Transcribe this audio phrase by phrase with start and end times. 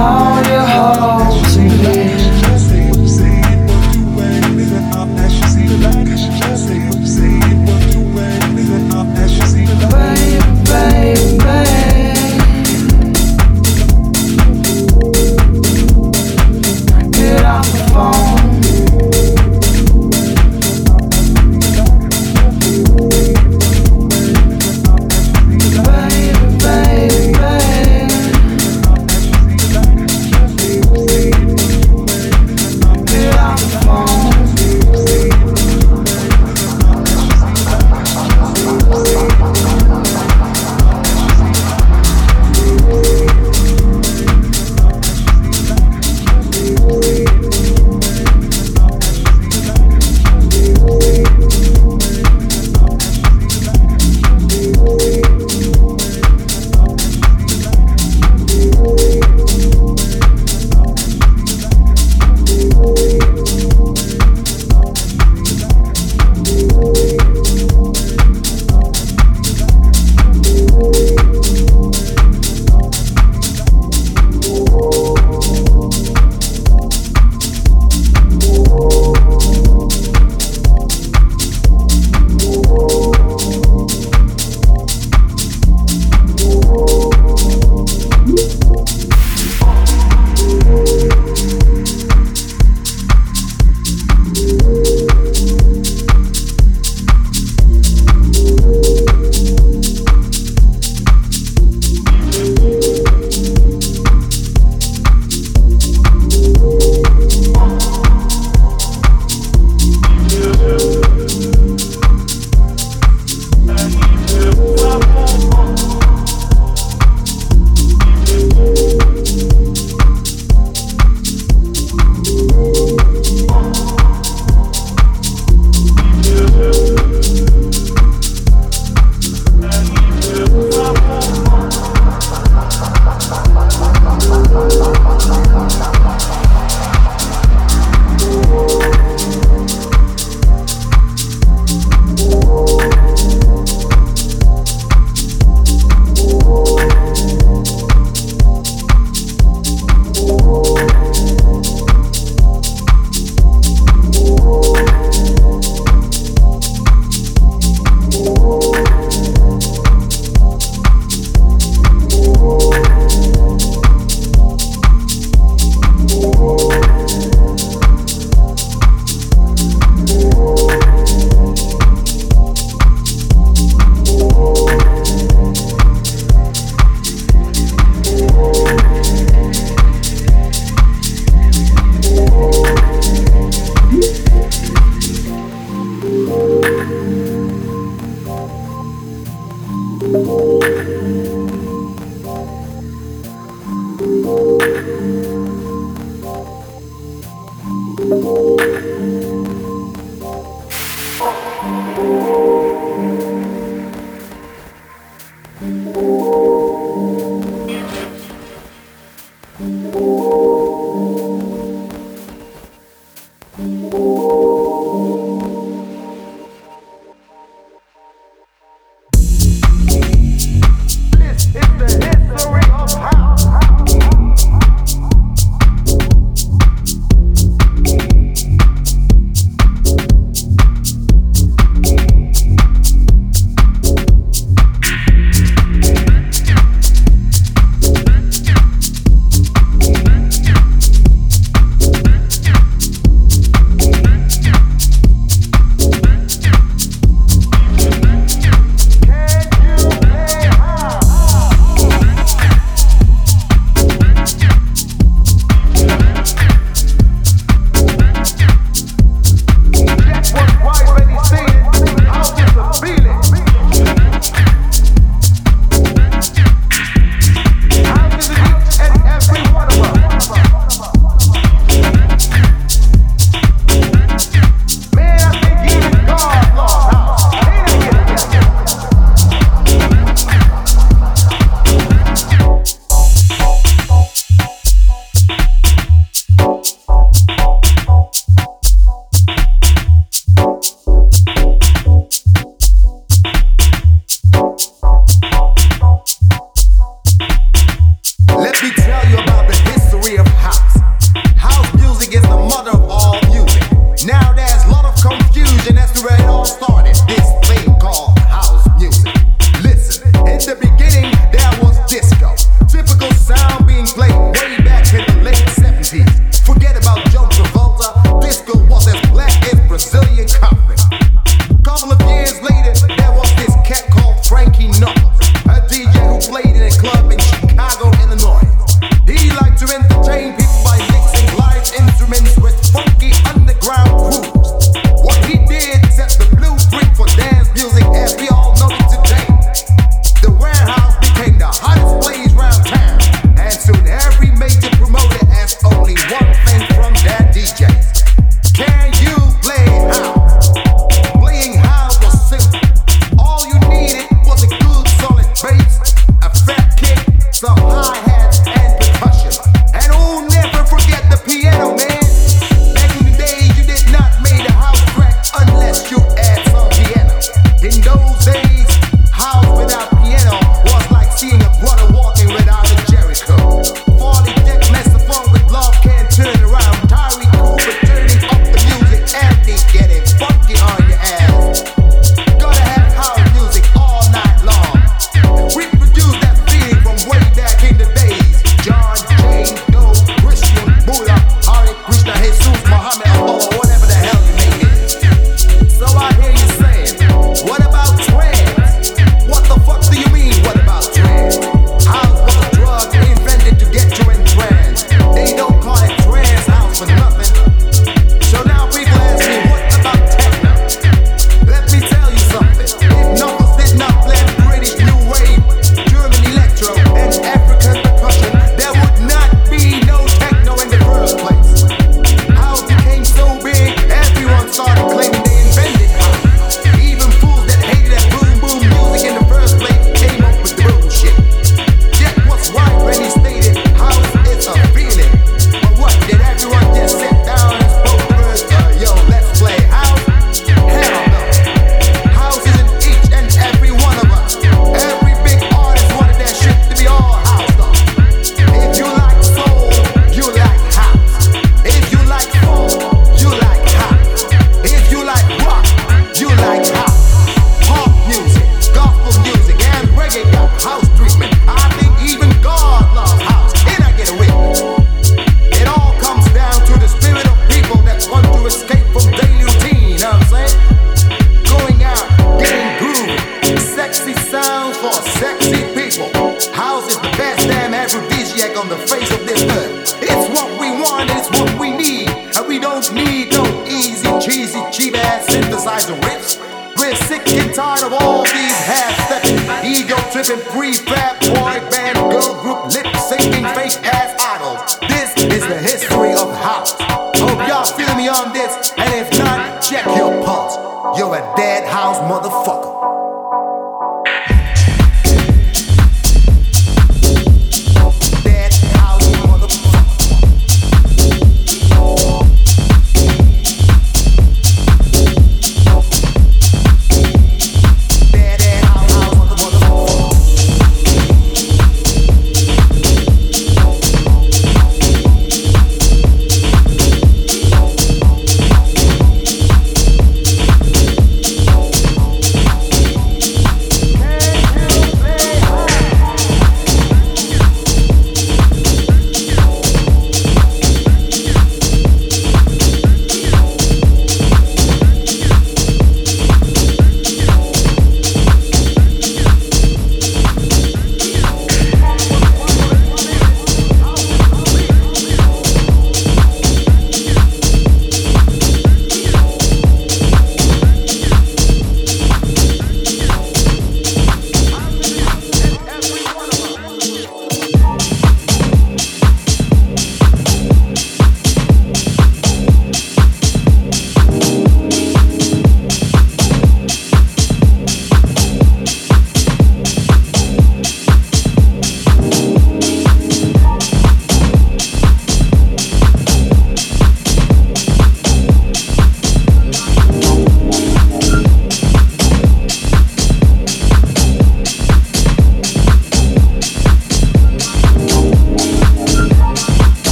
[0.00, 0.37] Oh.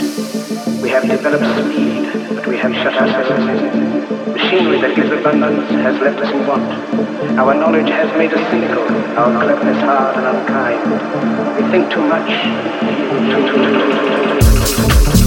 [0.00, 4.32] We have developed speed, but we have shut ourselves in.
[4.32, 6.72] Machinery that gives abundance has left us in want.
[7.38, 8.84] Our knowledge has made us cynical,
[9.18, 10.90] our cleverness hard and unkind.
[11.56, 12.30] We think too much,
[12.80, 13.60] too, too,
[15.12, 15.19] too,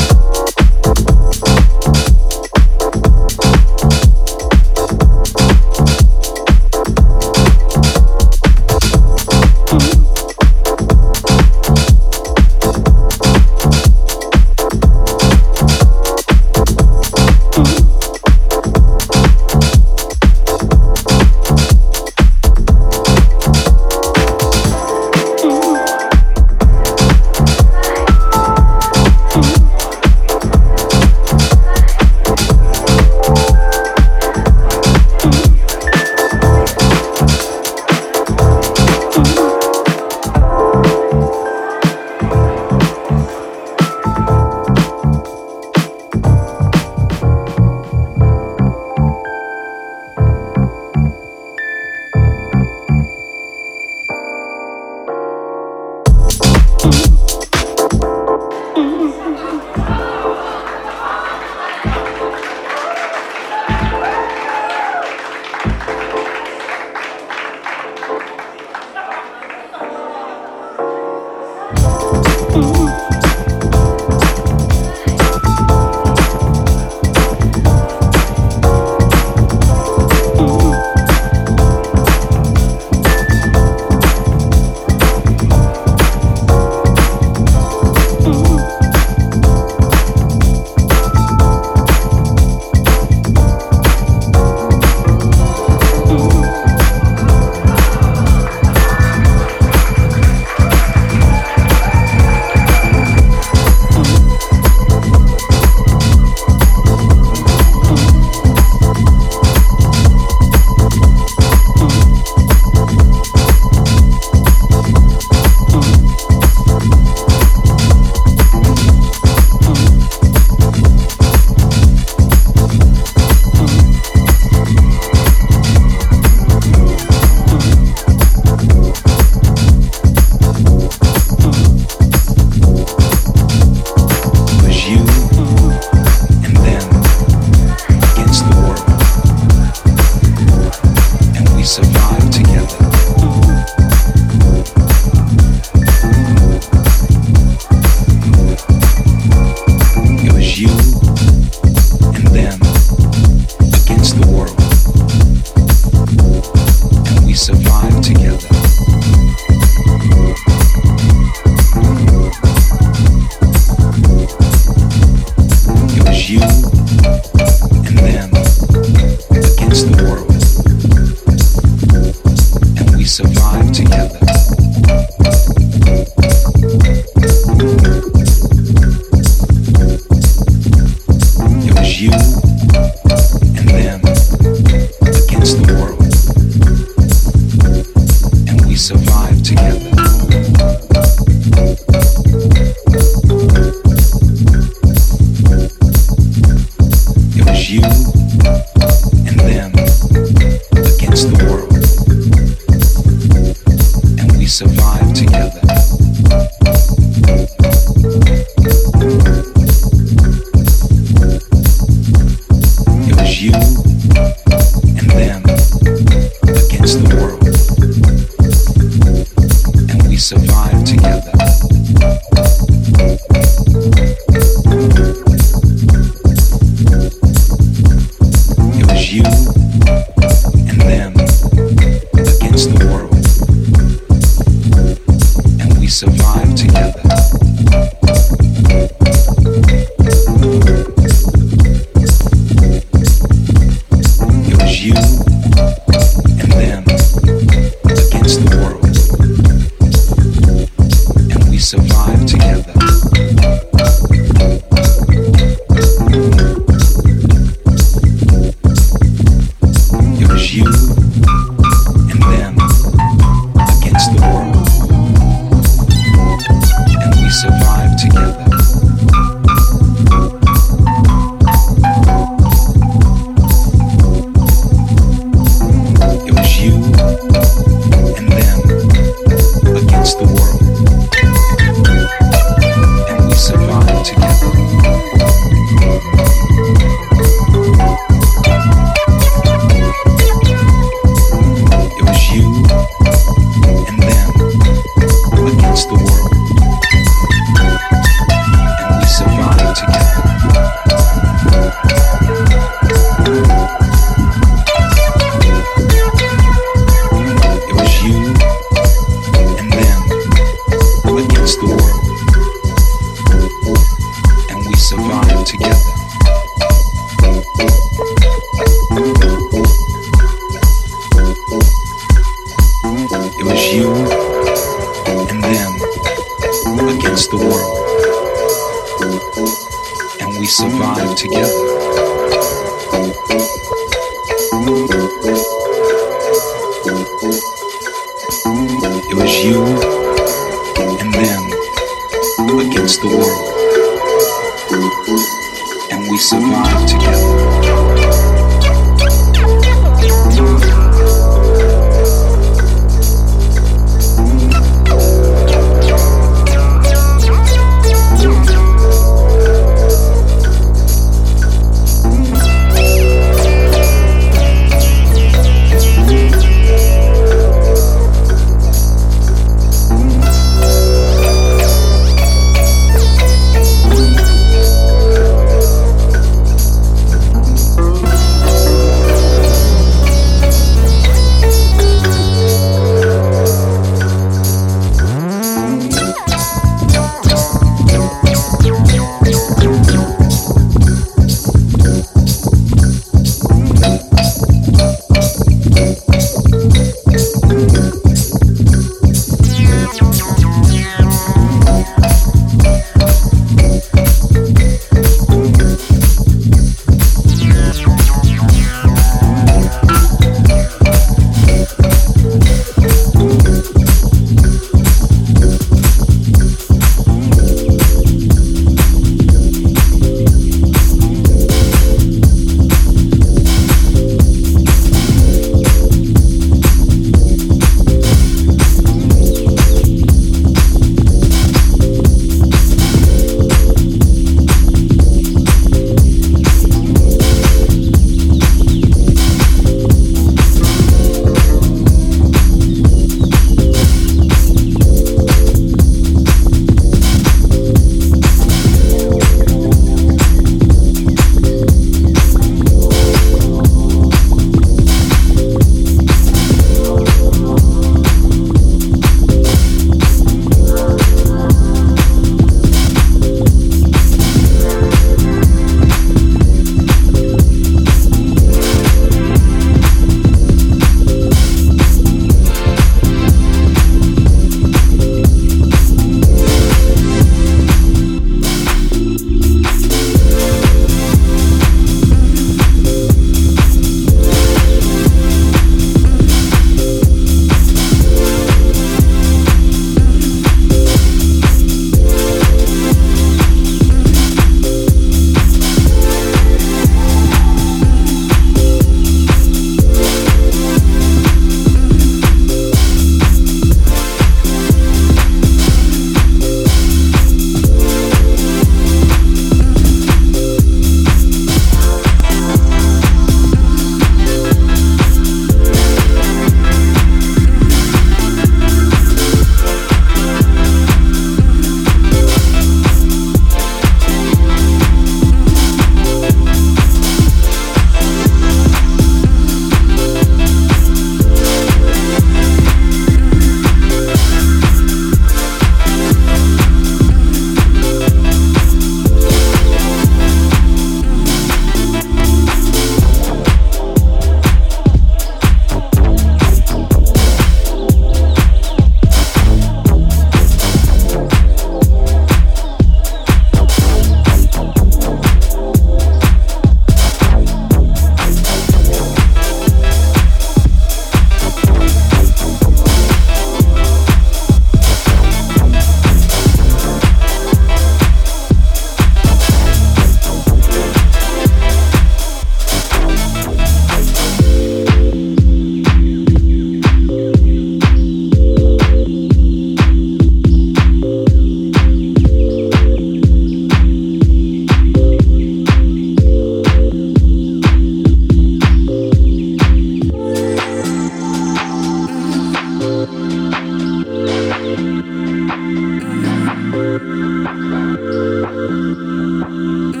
[599.51, 600.00] Mm.